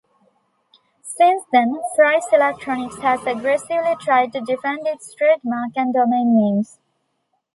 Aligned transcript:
Since 1.03 1.43
then, 1.53 1.77
Fry's 1.95 2.25
Electronics 2.33 2.97
has 3.01 3.23
aggressively 3.27 3.95
tried 3.99 4.33
to 4.33 4.41
defend 4.41 4.87
its 4.87 5.13
trademark 5.13 5.73
and 5.75 5.93
domain 5.93 6.35
names. 6.35 6.79